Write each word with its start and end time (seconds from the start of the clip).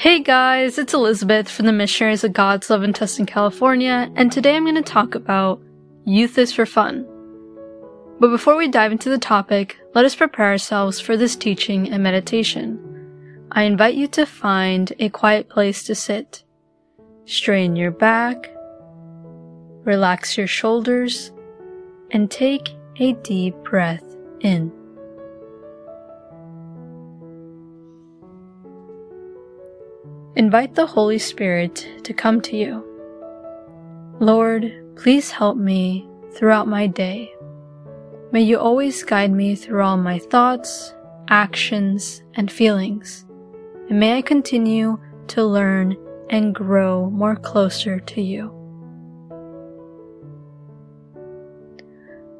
Hey 0.00 0.20
guys, 0.20 0.78
it's 0.78 0.94
Elizabeth 0.94 1.50
from 1.50 1.66
the 1.66 1.74
Missionaries 1.74 2.24
of 2.24 2.32
God's 2.32 2.70
Love 2.70 2.82
in 2.84 2.94
Tustin, 2.94 3.26
California, 3.26 4.10
and 4.16 4.32
today 4.32 4.56
I'm 4.56 4.64
going 4.64 4.74
to 4.76 4.82
talk 4.82 5.14
about 5.14 5.60
Youth 6.06 6.38
is 6.38 6.54
for 6.54 6.64
Fun. 6.64 7.06
But 8.18 8.30
before 8.30 8.56
we 8.56 8.66
dive 8.66 8.92
into 8.92 9.10
the 9.10 9.18
topic, 9.18 9.76
let 9.94 10.06
us 10.06 10.16
prepare 10.16 10.46
ourselves 10.46 11.00
for 11.00 11.18
this 11.18 11.36
teaching 11.36 11.92
and 11.92 12.02
meditation. 12.02 12.80
I 13.52 13.64
invite 13.64 13.94
you 13.94 14.08
to 14.08 14.24
find 14.24 14.90
a 14.98 15.10
quiet 15.10 15.50
place 15.50 15.84
to 15.84 15.94
sit. 15.94 16.44
Strain 17.26 17.76
your 17.76 17.90
back, 17.90 18.50
relax 19.84 20.38
your 20.38 20.46
shoulders, 20.46 21.30
and 22.10 22.30
take 22.30 22.70
a 22.96 23.12
deep 23.12 23.54
breath 23.64 24.16
in. 24.40 24.72
Invite 30.36 30.76
the 30.76 30.86
Holy 30.86 31.18
Spirit 31.18 31.88
to 32.04 32.14
come 32.14 32.40
to 32.42 32.56
you. 32.56 32.84
Lord, 34.20 34.72
please 34.94 35.32
help 35.32 35.56
me 35.56 36.08
throughout 36.34 36.68
my 36.68 36.86
day. 36.86 37.34
May 38.30 38.42
you 38.42 38.56
always 38.56 39.02
guide 39.02 39.32
me 39.32 39.56
through 39.56 39.82
all 39.82 39.96
my 39.96 40.20
thoughts, 40.20 40.94
actions, 41.28 42.22
and 42.34 42.50
feelings. 42.50 43.26
And 43.88 43.98
may 43.98 44.18
I 44.18 44.22
continue 44.22 45.00
to 45.28 45.44
learn 45.44 45.96
and 46.30 46.54
grow 46.54 47.10
more 47.10 47.34
closer 47.34 47.98
to 47.98 48.22
you. 48.22 48.54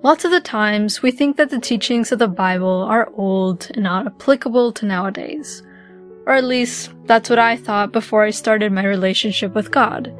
Lots 0.05 0.25
of 0.25 0.31
the 0.31 0.41
times 0.41 1.03
we 1.03 1.11
think 1.11 1.37
that 1.39 1.51
the 1.51 1.59
teachings 1.59 2.13
of 2.13 2.21
the 2.21 2.29
Bible 2.29 2.85
are 2.89 3.11
old 3.17 3.69
and 3.75 3.83
not 3.83 4.07
applicable 4.07 4.71
to 4.75 4.87
nowadays. 4.87 5.65
Or 6.27 6.35
at 6.35 6.45
least, 6.45 6.93
that's 7.07 7.31
what 7.31 7.39
I 7.39 7.57
thought 7.57 7.93
before 7.93 8.23
I 8.23 8.31
started 8.31 8.73
my 8.73 8.85
relationship 8.85 9.55
with 9.55 9.71
God. 9.71 10.15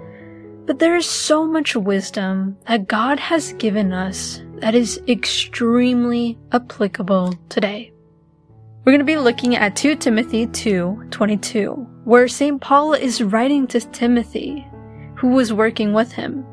But 0.67 0.79
there 0.79 0.97
is 0.97 1.07
so 1.07 1.47
much 1.47 1.75
wisdom 1.77 2.57
that 2.67 2.89
God 2.89 3.19
has 3.19 3.53
given 3.55 3.93
us 3.93 4.43
that 4.59 4.75
is 4.75 5.01
extremely 5.09 6.39
applicable 6.53 7.35
today. 7.49 7.93
We're 8.85 8.93
going 8.93 9.01
to 9.01 9.05
be 9.05 9.17
looking 9.17 9.57
at 9.57 9.77
2 9.77 9.97
Timothy 9.97 10.47
2:22, 10.47 12.05
where 12.05 12.29
St. 12.29 12.61
Paul 12.61 12.95
is 12.95 13.23
writing 13.23 13.67
to 13.69 13.81
Timothy, 13.81 14.67
who 15.17 15.29
was 15.29 15.53
working 15.53 15.93
with 15.93 16.13
him. 16.13 16.45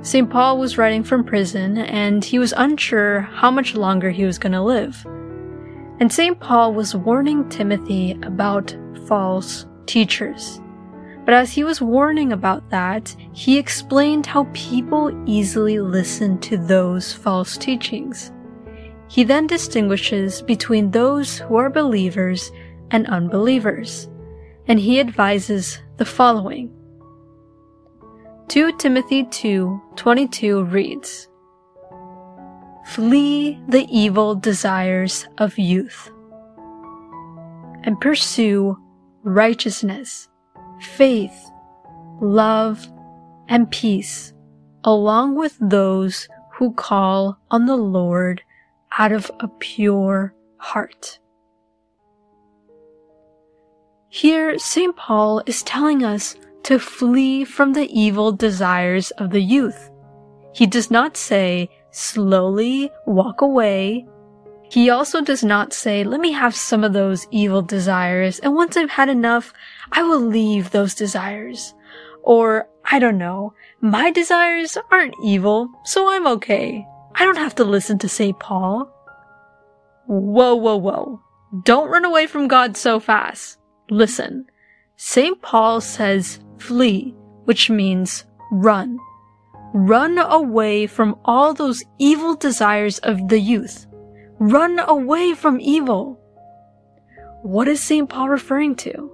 St. 0.00 0.30
Paul 0.30 0.58
was 0.58 0.78
writing 0.78 1.02
from 1.02 1.24
prison 1.24 1.78
and 1.78 2.24
he 2.24 2.38
was 2.38 2.54
unsure 2.56 3.22
how 3.22 3.50
much 3.50 3.74
longer 3.74 4.10
he 4.10 4.24
was 4.24 4.38
going 4.38 4.52
to 4.52 4.62
live. 4.62 5.04
And 5.98 6.12
St. 6.12 6.38
Paul 6.38 6.74
was 6.74 6.94
warning 6.94 7.48
Timothy 7.48 8.12
about 8.22 8.76
false 9.06 9.66
teachers. 9.86 10.60
But 11.24 11.34
as 11.34 11.52
he 11.52 11.64
was 11.64 11.80
warning 11.80 12.32
about 12.32 12.68
that, 12.70 13.16
he 13.32 13.58
explained 13.58 14.26
how 14.26 14.46
people 14.52 15.10
easily 15.26 15.80
listen 15.80 16.38
to 16.40 16.56
those 16.56 17.12
false 17.12 17.56
teachings. 17.56 18.30
He 19.08 19.24
then 19.24 19.46
distinguishes 19.46 20.42
between 20.42 20.90
those 20.90 21.38
who 21.38 21.56
are 21.56 21.70
believers 21.70 22.52
and 22.90 23.06
unbelievers, 23.08 24.08
and 24.68 24.78
he 24.78 25.00
advises 25.00 25.80
the 25.96 26.04
following. 26.04 26.70
2 28.48 28.72
Timothy 28.76 29.24
2:22 29.24 30.70
reads, 30.70 31.28
Flee 32.86 33.60
the 33.68 33.86
evil 33.90 34.34
desires 34.34 35.26
of 35.38 35.58
youth 35.58 36.10
and 37.82 38.00
pursue 38.00 38.78
righteousness, 39.22 40.28
faith, 40.80 41.50
love, 42.20 42.86
and 43.48 43.70
peace, 43.70 44.32
along 44.84 45.34
with 45.36 45.56
those 45.60 46.28
who 46.54 46.72
call 46.72 47.38
on 47.50 47.66
the 47.66 47.76
Lord 47.76 48.42
out 48.98 49.12
of 49.12 49.30
a 49.40 49.48
pure 49.48 50.34
heart. 50.58 51.18
Here, 54.08 54.58
St. 54.58 54.96
Paul 54.96 55.42
is 55.46 55.62
telling 55.62 56.02
us 56.02 56.36
to 56.62 56.78
flee 56.78 57.44
from 57.44 57.72
the 57.72 57.88
evil 57.92 58.32
desires 58.32 59.10
of 59.12 59.30
the 59.30 59.42
youth. 59.42 59.90
He 60.54 60.66
does 60.66 60.90
not 60.90 61.16
say, 61.16 61.68
slowly 61.96 62.90
walk 63.06 63.40
away 63.40 64.06
he 64.68 64.90
also 64.90 65.20
does 65.20 65.44
not 65.44 65.72
say, 65.72 66.02
let 66.02 66.20
me 66.20 66.32
have 66.32 66.54
some 66.54 66.82
of 66.82 66.92
those 66.92 67.26
evil 67.30 67.62
desires, 67.62 68.40
and 68.40 68.54
once 68.54 68.76
I've 68.76 68.90
had 68.90 69.08
enough, 69.08 69.52
I 69.92 70.02
will 70.02 70.20
leave 70.20 70.70
those 70.70 70.94
desires. 70.94 71.74
Or, 72.22 72.68
I 72.84 72.98
don't 72.98 73.18
know, 73.18 73.54
my 73.80 74.10
desires 74.10 74.76
aren't 74.90 75.14
evil, 75.22 75.70
so 75.84 76.10
I'm 76.10 76.26
okay. 76.26 76.84
I 77.14 77.24
don't 77.24 77.38
have 77.38 77.54
to 77.56 77.64
listen 77.64 77.98
to 77.98 78.08
St. 78.08 78.38
Paul. 78.38 78.92
Whoa, 80.06 80.56
whoa, 80.56 80.76
whoa. 80.76 81.20
Don't 81.64 81.90
run 81.90 82.04
away 82.04 82.26
from 82.26 82.48
God 82.48 82.76
so 82.76 82.98
fast. 82.98 83.58
Listen. 83.88 84.46
St. 84.96 85.40
Paul 85.42 85.80
says 85.80 86.40
flee, 86.58 87.14
which 87.44 87.70
means 87.70 88.24
run. 88.50 88.98
Run 89.78 90.16
away 90.16 90.86
from 90.86 91.18
all 91.22 91.52
those 91.52 91.84
evil 91.98 92.34
desires 92.34 92.98
of 93.00 93.28
the 93.28 93.38
youth. 93.38 93.86
Run 94.38 94.78
away 94.78 95.34
from 95.34 95.60
evil. 95.60 96.18
What 97.42 97.68
is 97.68 97.82
St. 97.82 98.08
Paul 98.08 98.30
referring 98.30 98.76
to? 98.76 99.12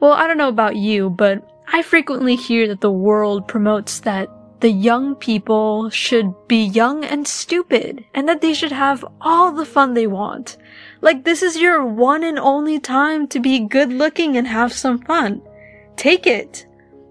Well, 0.00 0.10
I 0.10 0.26
don't 0.26 0.38
know 0.38 0.48
about 0.48 0.74
you, 0.74 1.08
but 1.08 1.48
I 1.72 1.82
frequently 1.82 2.34
hear 2.34 2.66
that 2.66 2.80
the 2.80 2.90
world 2.90 3.46
promotes 3.46 4.00
that 4.00 4.28
the 4.58 4.72
young 4.72 5.14
people 5.14 5.88
should 5.88 6.34
be 6.48 6.64
young 6.64 7.04
and 7.04 7.24
stupid, 7.24 8.04
and 8.12 8.28
that 8.28 8.40
they 8.40 8.54
should 8.54 8.72
have 8.72 9.04
all 9.20 9.52
the 9.52 9.64
fun 9.64 9.94
they 9.94 10.08
want. 10.08 10.56
Like 11.00 11.22
this 11.22 11.44
is 11.44 11.58
your 11.58 11.86
one 11.86 12.24
and 12.24 12.40
only 12.40 12.80
time 12.80 13.28
to 13.28 13.38
be 13.38 13.60
good 13.60 13.92
looking 13.92 14.36
and 14.36 14.48
have 14.48 14.72
some 14.72 14.98
fun. 14.98 15.42
Take 15.94 16.26
it. 16.26 16.66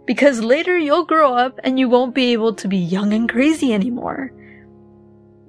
Because 0.06 0.42
later 0.42 0.78
you'll 0.78 1.06
grow 1.06 1.34
up 1.34 1.60
and 1.64 1.80
you 1.80 1.88
won't 1.88 2.16
be 2.16 2.34
able 2.34 2.54
to 2.56 2.68
be 2.68 2.78
young 2.78 3.14
and 3.14 3.30
crazy 3.30 3.74
anymore. 3.74 4.32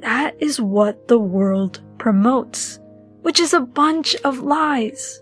That 0.00 0.36
is 0.40 0.60
what 0.60 1.08
the 1.08 1.18
world 1.18 1.80
promotes, 1.98 2.78
which 3.22 3.40
is 3.40 3.54
a 3.54 3.60
bunch 3.60 4.14
of 4.16 4.40
lies. 4.40 5.20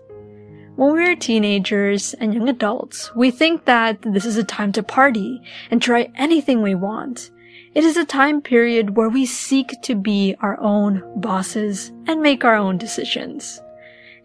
When 0.75 0.91
we're 0.91 1.15
teenagers 1.15 2.13
and 2.15 2.33
young 2.33 2.49
adults, 2.49 3.15
we 3.15 3.31
think 3.31 3.65
that 3.65 4.01
this 4.01 4.25
is 4.25 4.37
a 4.37 4.43
time 4.43 4.71
to 4.73 4.83
party 4.83 5.41
and 5.69 5.81
try 5.81 6.11
anything 6.15 6.61
we 6.61 6.75
want. 6.75 7.31
It 7.75 7.83
is 7.83 7.95
a 7.97 8.05
time 8.05 8.41
period 8.41 8.97
where 8.97 9.09
we 9.09 9.25
seek 9.25 9.81
to 9.83 9.95
be 9.95 10.35
our 10.41 10.59
own 10.59 11.03
bosses 11.19 11.91
and 12.07 12.21
make 12.21 12.43
our 12.43 12.55
own 12.55 12.77
decisions. 12.77 13.61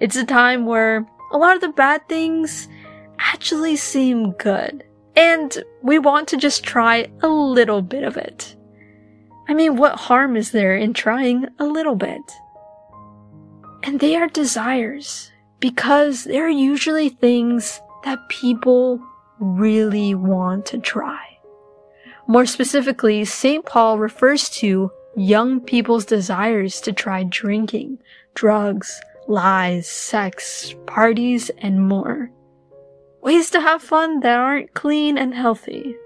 It's 0.00 0.16
a 0.16 0.24
time 0.24 0.66
where 0.66 1.06
a 1.32 1.38
lot 1.38 1.54
of 1.54 1.60
the 1.60 1.68
bad 1.68 2.08
things 2.08 2.68
actually 3.18 3.76
seem 3.76 4.32
good, 4.32 4.84
and 5.18 5.64
we 5.82 5.98
want 5.98 6.28
to 6.28 6.36
just 6.36 6.62
try 6.62 7.10
a 7.22 7.28
little 7.28 7.82
bit 7.82 8.04
of 8.04 8.16
it. 8.16 8.54
I 9.48 9.54
mean, 9.54 9.76
what 9.76 9.96
harm 9.96 10.36
is 10.36 10.52
there 10.52 10.76
in 10.76 10.94
trying 10.94 11.48
a 11.58 11.64
little 11.64 11.96
bit? 11.96 12.22
And 13.82 13.98
they 13.98 14.14
are 14.14 14.28
desires 14.28 15.32
because 15.58 16.22
they're 16.22 16.48
usually 16.48 17.08
things 17.08 17.80
that 18.04 18.28
people 18.28 19.02
really 19.40 20.14
want 20.14 20.66
to 20.66 20.78
try. 20.78 21.18
More 22.28 22.46
specifically, 22.46 23.24
St. 23.24 23.66
Paul 23.66 23.98
refers 23.98 24.48
to 24.60 24.92
young 25.16 25.60
people's 25.60 26.04
desires 26.04 26.80
to 26.82 26.92
try 26.92 27.24
drinking, 27.24 27.98
drugs, 28.34 29.00
lies, 29.26 29.88
sex, 29.88 30.76
parties, 30.86 31.50
and 31.58 31.88
more. 31.88 32.30
Ways 33.20 33.50
to 33.50 33.60
have 33.60 33.82
fun 33.82 34.20
that 34.20 34.38
aren't 34.38 34.74
clean 34.74 35.18
and 35.18 35.34
healthy. 35.34 35.96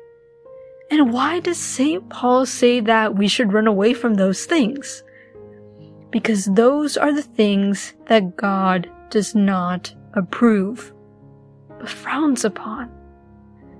And 0.91 1.13
why 1.13 1.41
does 1.41 1.59
St. 1.59 2.09
Paul 2.11 2.47
say 2.47 2.81
that 2.81 3.17
we 3.17 3.29
should 3.29 3.53
run 3.53 3.67
away 3.67 3.95
from 3.95 4.15
those 4.15 4.45
things? 4.45 5.03
Because 6.11 6.47
those 6.47 6.97
are 6.97 7.13
the 7.13 7.23
things 7.23 7.95
that 8.07 8.37
God 8.37 8.91
does 9.11 9.35
not 9.35 9.95
approve, 10.15 10.93
but 11.79 11.89
frowns 11.89 12.45
upon. 12.45 12.91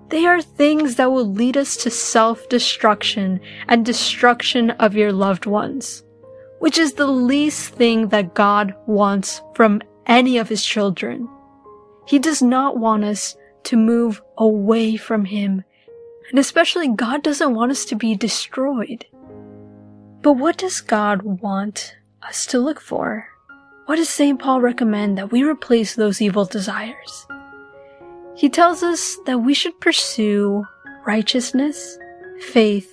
They 0.09 0.27
are 0.27 0.43
things 0.43 0.97
that 0.97 1.11
will 1.11 1.27
lead 1.27 1.57
us 1.57 1.77
to 1.79 1.91
self-destruction 1.91 3.41
and 3.69 3.85
destruction 3.85 4.71
of 4.73 4.95
your 4.95 5.13
loved 5.13 5.47
ones, 5.47 6.05
which 6.59 6.77
is 6.77 6.93
the 6.93 7.07
least 7.07 7.75
thing 7.75 8.09
that 8.09 8.35
God 8.35 8.75
wants 8.87 9.43
from 9.55 9.81
any 10.07 10.37
of 10.37 10.49
his 10.51 10.65
children. 10.65 11.29
He 12.07 12.19
does 12.19 12.43
not 12.43 12.79
want 12.79 13.05
us 13.05 13.37
to 13.65 13.77
move 13.77 14.21
away 14.37 14.97
from 14.97 15.25
him 15.25 15.65
and 16.33 16.39
especially 16.39 16.89
God 16.89 17.23
doesn't 17.23 17.55
want 17.55 17.73
us 17.73 17.85
to 17.87 17.95
be 17.95 18.15
destroyed. 18.15 19.05
But 20.23 20.35
what 20.35 20.57
does 20.57 20.81
God 20.81 21.23
want 21.23 21.97
us 22.23 22.47
to 22.47 22.59
look 22.59 22.81
for? 22.81 23.29
What 23.87 23.97
does 23.97 24.09
St. 24.09 24.39
Paul 24.39 24.61
recommend 24.61 25.19
that 25.19 25.33
we 25.33 25.43
replace 25.43 25.95
those 25.95 26.23
evil 26.23 26.45
desires? 26.45 27.27
He 28.35 28.49
tells 28.49 28.83
us 28.83 29.19
that 29.27 29.41
we 29.41 29.53
should 29.53 29.79
pursue 29.81 30.65
righteousness, 31.05 31.99
faith, 32.41 32.91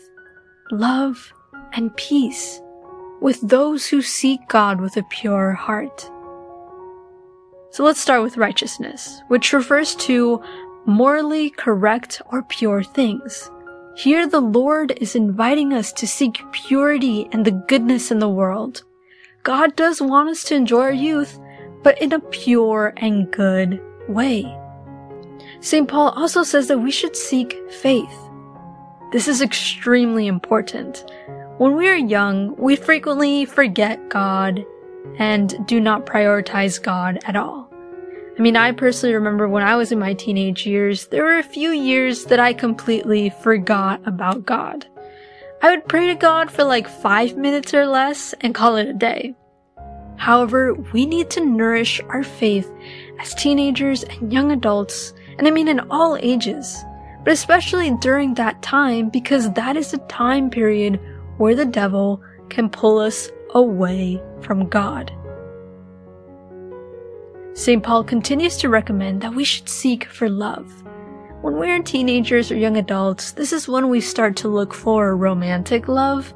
love, 0.71 1.31
and 1.73 1.95
peace 1.95 2.59
with 3.21 3.39
those 3.47 3.87
who 3.87 4.01
seek 4.01 4.41
God 4.49 4.81
with 4.81 4.97
a 4.97 5.03
pure 5.03 5.53
heart. 5.53 6.09
So 7.71 7.83
let's 7.83 7.99
start 7.99 8.23
with 8.23 8.37
righteousness, 8.37 9.21
which 9.27 9.53
refers 9.53 9.95
to 9.95 10.41
morally 10.85 11.51
correct 11.51 12.21
or 12.31 12.41
pure 12.43 12.83
things. 12.83 13.49
Here 13.95 14.27
the 14.27 14.39
Lord 14.39 14.93
is 14.99 15.15
inviting 15.15 15.73
us 15.73 15.93
to 15.93 16.07
seek 16.07 16.41
purity 16.51 17.27
and 17.31 17.45
the 17.45 17.63
goodness 17.67 18.11
in 18.11 18.19
the 18.19 18.29
world. 18.29 18.83
God 19.43 19.75
does 19.75 20.01
want 20.01 20.29
us 20.29 20.43
to 20.45 20.55
enjoy 20.55 20.81
our 20.81 20.91
youth, 20.91 21.39
but 21.83 22.01
in 22.01 22.13
a 22.13 22.19
pure 22.19 22.93
and 22.97 23.31
good 23.31 23.81
way. 24.07 24.57
St. 25.59 25.87
Paul 25.87 26.09
also 26.15 26.43
says 26.43 26.67
that 26.67 26.79
we 26.79 26.91
should 26.91 27.15
seek 27.15 27.55
faith. 27.69 28.17
This 29.11 29.27
is 29.27 29.41
extremely 29.41 30.27
important. 30.27 31.03
When 31.57 31.75
we 31.75 31.87
are 31.89 31.95
young, 31.95 32.55
we 32.55 32.75
frequently 32.75 33.45
forget 33.45 34.09
God 34.09 34.65
and 35.17 35.65
do 35.67 35.79
not 35.79 36.05
prioritize 36.05 36.81
God 36.81 37.19
at 37.25 37.35
all. 37.35 37.69
I 38.37 38.41
mean, 38.41 38.55
I 38.55 38.71
personally 38.71 39.15
remember 39.15 39.49
when 39.49 39.63
I 39.63 39.75
was 39.75 39.91
in 39.91 39.99
my 39.99 40.13
teenage 40.13 40.65
years, 40.65 41.07
there 41.07 41.23
were 41.23 41.39
a 41.39 41.43
few 41.43 41.71
years 41.71 42.25
that 42.25 42.39
I 42.39 42.53
completely 42.53 43.31
forgot 43.41 44.01
about 44.07 44.45
God. 44.45 44.85
I 45.61 45.71
would 45.71 45.89
pray 45.89 46.07
to 46.07 46.15
God 46.15 46.49
for 46.49 46.63
like 46.63 46.87
five 46.87 47.35
minutes 47.35 47.73
or 47.73 47.85
less 47.85 48.33
and 48.39 48.55
call 48.55 48.77
it 48.77 48.87
a 48.87 48.93
day. 48.93 49.35
However, 50.15 50.73
we 50.93 51.05
need 51.05 51.29
to 51.31 51.45
nourish 51.45 51.99
our 52.07 52.23
faith 52.23 52.71
as 53.19 53.33
teenagers 53.35 54.03
and 54.03 54.31
young 54.31 54.53
adults, 54.53 55.13
and 55.37 55.45
I 55.45 55.51
mean 55.51 55.67
in 55.67 55.81
all 55.91 56.17
ages, 56.21 56.77
but 57.25 57.33
especially 57.33 57.91
during 57.97 58.35
that 58.35 58.61
time 58.61 59.09
because 59.09 59.51
that 59.53 59.75
is 59.75 59.91
the 59.91 59.97
time 60.09 60.49
period 60.49 60.97
where 61.37 61.55
the 61.55 61.65
devil 61.65 62.21
can 62.49 62.69
pull 62.69 62.99
us 62.99 63.29
away 63.53 64.21
from 64.41 64.67
God. 64.67 65.11
St. 67.53 67.83
Paul 67.83 68.03
continues 68.03 68.57
to 68.57 68.69
recommend 68.69 69.21
that 69.21 69.35
we 69.35 69.43
should 69.43 69.67
seek 69.67 70.05
for 70.05 70.29
love. 70.29 70.83
When 71.41 71.55
we're 71.57 71.81
teenagers 71.83 72.51
or 72.51 72.57
young 72.57 72.77
adults, 72.77 73.31
this 73.31 73.53
is 73.53 73.67
when 73.67 73.89
we 73.89 74.01
start 74.01 74.35
to 74.37 74.47
look 74.47 74.73
for 74.73 75.15
romantic 75.15 75.87
love. 75.87 76.33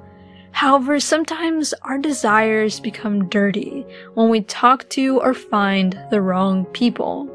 However, 0.52 1.00
sometimes 1.00 1.74
our 1.82 1.98
desires 1.98 2.80
become 2.80 3.28
dirty 3.30 3.86
when 4.14 4.30
we 4.30 4.42
talk 4.42 4.90
to 4.90 5.20
or 5.20 5.34
find 5.34 6.00
the 6.10 6.22
wrong 6.22 6.66
people. 6.66 7.30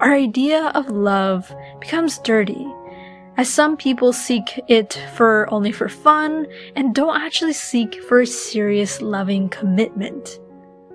Our 0.00 0.12
idea 0.14 0.72
of 0.74 0.88
love 0.88 1.54
becomes 1.80 2.18
dirty 2.18 2.66
as 3.36 3.48
some 3.48 3.76
people 3.76 4.12
seek 4.12 4.60
it 4.68 5.00
for 5.14 5.48
only 5.52 5.72
for 5.72 5.88
fun 5.88 6.46
and 6.76 6.94
don't 6.94 7.20
actually 7.20 7.52
seek 7.52 8.02
for 8.02 8.20
a 8.20 8.26
serious 8.26 9.00
loving 9.00 9.48
commitment. 9.48 10.38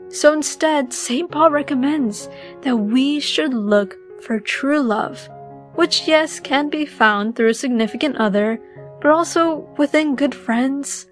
So 0.10 0.34
instead, 0.34 0.94
St. 0.94 1.30
Paul 1.30 1.52
recommends 1.52 2.30
that 2.62 2.78
we 2.78 3.20
should 3.20 3.54
look 3.54 3.96
for 4.22 4.40
true 4.40 4.82
love, 4.82 5.28
which 5.76 6.08
yes, 6.08 6.40
can 6.40 6.70
be 6.70 6.86
found 6.86 7.36
through 7.36 7.50
a 7.50 7.54
significant 7.54 8.18
other, 8.18 8.60
but 9.02 9.12
also 9.12 9.68
within 9.78 10.16
good 10.16 10.34
friends, 10.34 11.08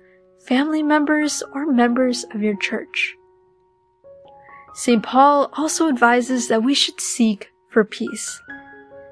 family 0.47 0.81
members, 0.81 1.43
or 1.53 1.65
members 1.65 2.23
of 2.33 2.41
your 2.41 2.57
church. 2.57 3.15
St. 4.73 5.01
Paul 5.01 5.49
also 5.53 5.87
advises 5.87 6.47
that 6.47 6.63
we 6.63 6.73
should 6.73 6.99
seek 6.99 7.51
for 7.69 7.83
peace. 7.83 8.41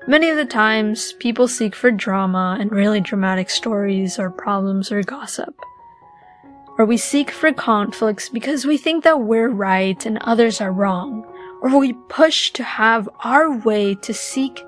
Many 0.05 0.29
of 0.29 0.35
the 0.35 0.45
times, 0.45 1.13
people 1.13 1.47
seek 1.47 1.73
for 1.73 1.89
drama 1.89 2.57
and 2.59 2.69
really 2.71 2.99
dramatic 2.99 3.49
stories 3.49 4.19
or 4.19 4.29
problems 4.29 4.91
or 4.91 5.01
gossip. 5.01 5.55
Or 6.77 6.85
we 6.85 6.97
seek 6.97 7.31
for 7.31 7.53
conflicts 7.53 8.27
because 8.27 8.65
we 8.65 8.77
think 8.77 9.05
that 9.05 9.21
we're 9.21 9.49
right 9.49 10.05
and 10.05 10.17
others 10.17 10.59
are 10.59 10.73
wrong. 10.73 11.25
Or 11.61 11.79
we 11.79 11.93
push 12.09 12.51
to 12.51 12.63
have 12.63 13.07
our 13.23 13.57
way 13.59 13.95
to 13.95 14.13
seek 14.13 14.65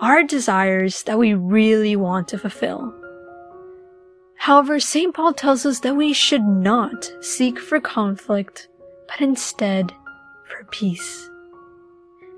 our 0.00 0.22
desires 0.22 1.02
that 1.02 1.18
we 1.18 1.34
really 1.34 1.94
want 1.94 2.28
to 2.28 2.38
fulfill. 2.38 2.94
However, 4.36 4.80
St. 4.80 5.12
Paul 5.12 5.34
tells 5.34 5.66
us 5.66 5.80
that 5.80 5.96
we 5.96 6.14
should 6.14 6.44
not 6.44 7.12
seek 7.20 7.58
for 7.58 7.78
conflict, 7.78 8.68
but 9.06 9.20
instead 9.20 9.92
for 10.44 10.64
peace. 10.70 11.28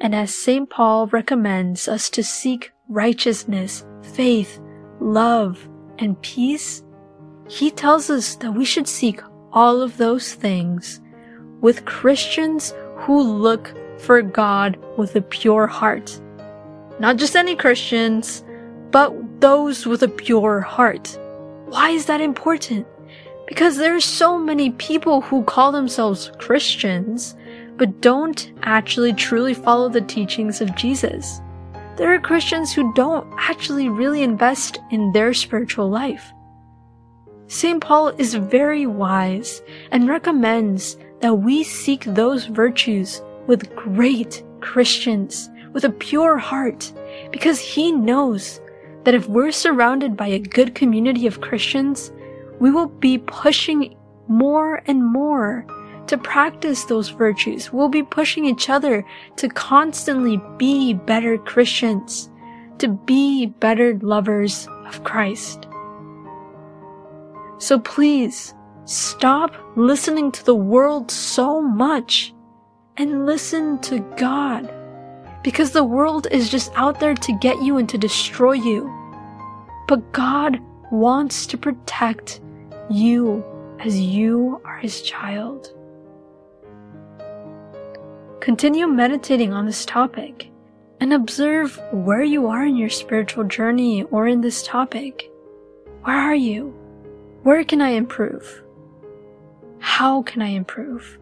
And 0.01 0.15
as 0.15 0.35
St. 0.35 0.69
Paul 0.71 1.09
recommends 1.09 1.87
us 1.87 2.09
to 2.11 2.23
seek 2.23 2.73
righteousness, 2.89 3.85
faith, 4.03 4.59
love, 4.99 5.69
and 5.99 6.21
peace, 6.23 6.83
he 7.49 7.71
tells 7.71 8.09
us 8.09 8.37
that 8.37 8.53
we 8.53 8.65
should 8.65 8.89
seek 8.89 9.21
all 9.53 9.83
of 9.83 9.99
those 9.99 10.35
things 10.35 11.01
with 11.61 11.85
Christians 11.85 12.73
who 12.97 13.21
look 13.21 13.75
for 13.99 14.23
God 14.23 14.79
with 14.97 15.15
a 15.17 15.21
pure 15.21 15.67
heart. 15.67 16.19
Not 16.99 17.17
just 17.17 17.37
any 17.37 17.55
Christians, 17.55 18.45
but 18.91 19.13
those 19.41 19.87
with 19.87 20.03
a 20.03 20.09
pure 20.09 20.61
heart. 20.61 21.19
Why 21.67 21.91
is 21.91 22.07
that 22.07 22.21
important? 22.21 22.87
Because 23.47 23.77
there 23.77 23.95
are 23.95 24.01
so 24.01 24.39
many 24.39 24.71
people 24.71 25.21
who 25.21 25.43
call 25.45 25.73
themselves 25.73 26.31
Christians, 26.39 27.37
but 27.81 28.03
don't 28.03 28.53
actually 28.63 29.11
truly 29.15 29.55
follow 29.55 29.89
the 29.89 30.03
teachings 30.03 30.61
of 30.61 30.77
Jesus. 30.77 31.41
There 31.97 32.13
are 32.13 32.21
Christians 32.21 32.75
who 32.75 32.93
don't 32.93 33.27
actually 33.39 33.89
really 33.89 34.23
invest 34.23 34.81
in 34.91 35.13
their 35.13 35.33
spiritual 35.33 35.89
life. 35.89 36.31
St. 37.47 37.81
Paul 37.81 38.09
is 38.19 38.35
very 38.35 38.87
wise 38.87 39.63
and 39.93 40.11
recommends 40.11 40.99
that 41.21 41.33
we 41.33 41.65
seek 41.65 42.05
those 42.05 42.45
virtues 42.45 43.23
with 43.47 43.75
great 43.75 44.45
Christians, 44.61 45.49
with 45.73 45.85
a 45.85 45.91
pure 45.91 46.37
heart, 46.37 46.93
because 47.33 47.59
he 47.59 47.93
knows 47.93 48.61
that 49.05 49.15
if 49.15 49.27
we're 49.27 49.53
surrounded 49.53 50.19
by 50.19 50.27
a 50.27 50.39
good 50.39 50.75
community 50.75 51.27
of 51.27 51.41
Christians, 51.41 52.13
we 52.59 52.71
will 52.71 52.89
be 52.89 53.17
pushing 53.17 53.97
more 54.29 54.83
and 54.87 55.03
more 55.03 55.65
to 56.11 56.19
practice 56.19 56.87
those 56.87 57.09
virtues. 57.09 57.73
We'll 57.73 57.89
be 57.89 58.03
pushing 58.03 58.45
each 58.45 58.69
other 58.69 59.07
to 59.37 59.49
constantly 59.49 60.41
be 60.57 60.93
better 60.93 61.39
Christians, 61.39 62.29
to 62.79 62.89
be 62.89 63.47
better 63.47 63.97
lovers 64.03 64.67
of 64.87 65.05
Christ. 65.05 65.69
So 67.59 67.79
please 67.79 68.55
stop 68.87 69.55
listening 69.77 70.33
to 70.33 70.45
the 70.45 70.55
world 70.55 71.13
so 71.13 71.63
much 71.63 72.35
and 72.97 73.25
listen 73.25 73.79
to 73.83 74.01
God. 74.17 74.69
Because 75.45 75.71
the 75.71 75.85
world 75.85 76.27
is 76.33 76.51
just 76.51 76.73
out 76.75 76.99
there 76.99 77.15
to 77.15 77.39
get 77.39 77.63
you 77.63 77.77
and 77.77 77.89
to 77.89 77.97
destroy 77.97 78.55
you. 78.55 78.93
But 79.87 80.11
God 80.11 80.61
wants 80.91 81.47
to 81.47 81.57
protect 81.57 82.41
you 82.91 83.45
as 83.79 84.01
you 84.01 84.61
are 84.65 84.79
his 84.79 85.03
child. 85.03 85.73
Continue 88.41 88.87
meditating 88.87 89.53
on 89.53 89.67
this 89.67 89.85
topic 89.85 90.51
and 91.01 91.13
observe 91.13 91.81
where 91.93 92.23
you 92.23 92.49
are 92.49 92.65
in 92.65 92.77
your 92.77 92.89
spiritual 92.89 93.45
journey 93.45 94.03
or 94.05 94.27
in 94.27 94.41
this 94.41 94.63
topic. 94.63 95.31
Where 96.03 96.17
are 96.17 96.35
you? 96.35 96.75
Where 97.43 97.65
can 97.65 97.81
I 97.81 97.91
improve? 97.91 98.63
How 99.79 100.23
can 100.23 100.43
I 100.43 100.49
improve? 100.49 101.19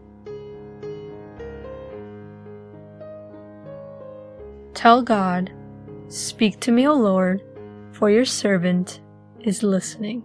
Tell 4.73 5.01
God, 5.01 5.51
Speak 6.09 6.59
to 6.61 6.71
me, 6.71 6.87
O 6.87 6.95
Lord, 6.95 7.43
for 7.91 8.09
your 8.09 8.25
servant 8.25 8.99
is 9.41 9.61
listening. 9.61 10.23